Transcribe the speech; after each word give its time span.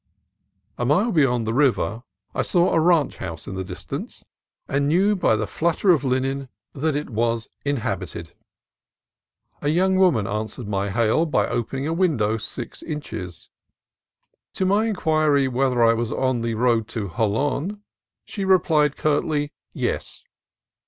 A 0.79 0.83
mile 0.83 1.11
beyond 1.11 1.45
the 1.45 1.53
river 1.53 2.01
I 2.33 2.41
saw 2.41 2.73
a 2.73 2.79
ranch 2.79 3.17
house 3.17 3.45
in 3.45 3.53
the 3.53 3.63
distance, 3.63 4.25
and 4.67 4.87
knew 4.87 5.15
by 5.15 5.35
a 5.35 5.45
flutter 5.45 5.91
of 5.91 6.03
linen 6.03 6.49
that 6.73 6.95
it 6.95 7.11
was 7.11 7.49
1 7.65 7.75
80 7.75 7.81
CALIFORNIA 7.81 7.99
COAST 7.99 8.11
TRAILS 8.11 8.23
inhabited. 8.29 8.35
A 9.61 9.69
young 9.69 9.95
woman 9.97 10.25
answered 10.25 10.67
my 10.67 10.89
hail 10.89 11.27
by 11.27 11.47
opening 11.47 11.85
a 11.85 11.93
window 11.93 12.37
six 12.37 12.81
inches. 12.81 13.51
To 14.53 14.65
my 14.65 14.85
inquiry 14.87 15.47
whether 15.47 15.83
I 15.83 15.93
was 15.93 16.11
on 16.11 16.41
the 16.41 16.55
road 16.55 16.87
to 16.87 17.09
Jolon, 17.09 17.81
she 18.25 18.43
replied 18.43 18.97
curtly," 18.97 19.51
Yes." 19.73 20.23